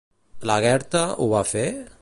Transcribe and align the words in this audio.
Lagertha 0.51 1.05
ho 1.19 1.31
va 1.35 1.47
fer? 1.55 1.67